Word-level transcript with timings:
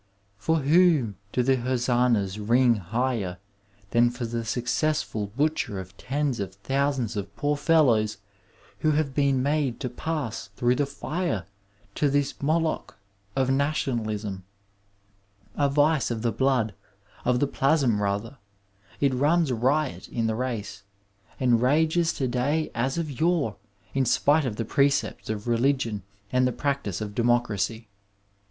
For 0.39 0.61
whom 0.61 1.17
do 1.31 1.43
the 1.43 1.57
hoeannas 1.57 2.39
ring 2.39 2.73
285 2.73 2.81
Digitized 2.81 2.89
by 2.89 3.19
VjOOQiC 3.19 3.37
CHAUVINISM 3.37 3.37
IN 3.37 3.37
MEDICINE 3.37 3.37
higher 3.37 3.37
than 3.91 4.09
for 4.09 4.25
the 4.25 4.45
successful 4.45 5.27
butcher 5.37 5.79
of 5.79 5.97
tens 5.97 6.39
of 6.39 6.55
thousands 6.55 7.15
of 7.15 7.35
poor 7.35 7.55
fellows 7.55 8.17
who 8.79 8.91
have 8.93 9.13
been 9.13 9.43
made 9.43 9.79
to 9.79 9.89
pass 9.91 10.47
through 10.55 10.75
tiie 10.77 10.87
fire 10.87 11.45
to 11.93 12.09
this 12.09 12.33
Moloch 12.41 12.97
of 13.35 13.51
nationalism? 13.51 14.43
A 15.55 15.69
vice 15.69 16.09
of 16.09 16.23
the 16.23 16.31
blood, 16.31 16.73
of 17.23 17.39
the 17.39 17.45
plasm 17.45 18.01
rather, 18.01 18.39
it 18.99 19.13
runs 19.13 19.51
riot 19.51 20.07
in 20.07 20.25
the 20.25 20.33
race, 20.33 20.81
and 21.39 21.61
rages 21.61 22.11
to 22.13 22.27
day 22.27 22.71
as 22.73 22.97
of 22.97 23.19
yore 23.21 23.55
in 23.93 24.05
spite 24.05 24.45
of 24.45 24.55
the 24.55 24.65
precepts 24.65 25.29
of 25.29 25.47
religion 25.47 26.01
and 26.31 26.47
tiie 26.47 26.57
practice 26.57 27.01
of 27.01 27.13
democracy. 27.13 27.87